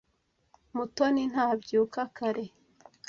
Mutoni 0.75 1.23
ntabyuka 1.31 2.01
kare. 2.17 2.43